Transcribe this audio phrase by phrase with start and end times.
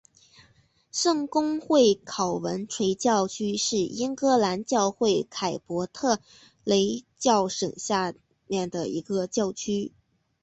[0.91, 6.19] 圣公会考文垂教区是英格兰教会坎特伯
[6.63, 8.15] 雷教省下
[8.47, 9.93] 面的一个教区。